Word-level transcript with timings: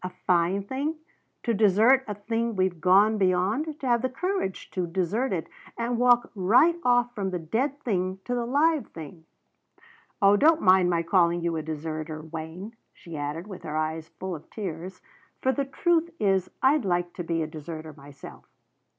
A 0.03 0.09
fine 0.09 0.63
thing? 0.63 0.95
To 1.43 1.53
desert 1.53 2.03
a 2.07 2.15
thing 2.15 2.55
we've 2.55 2.81
gone 2.81 3.19
beyond 3.19 3.79
to 3.79 3.85
have 3.87 4.01
the 4.01 4.09
courage 4.09 4.71
to 4.71 4.87
desert 4.87 5.31
it 5.31 5.45
and 5.77 5.99
walk 5.99 6.31
right 6.33 6.75
off 6.83 7.13
from 7.13 7.29
the 7.29 7.37
dead 7.37 7.79
thing 7.83 8.17
to 8.25 8.33
the 8.33 8.47
live 8.47 8.87
thing? 8.87 9.25
Oh, 10.19 10.37
don't 10.37 10.59
mind 10.59 10.89
my 10.89 11.03
calling 11.03 11.41
you 11.41 11.55
a 11.55 11.61
deserter, 11.61 12.19
Wayne," 12.23 12.75
she 12.93 13.15
added, 13.15 13.45
her 13.61 13.77
eyes 13.77 14.07
full 14.19 14.33
of 14.33 14.49
tears, 14.49 15.03
"for 15.39 15.51
the 15.51 15.65
truth 15.65 16.09
is 16.19 16.49
I'd 16.63 16.83
like 16.83 17.13
to 17.13 17.23
be 17.23 17.43
a 17.43 17.47
deserter 17.47 17.93
myself. 17.93 18.45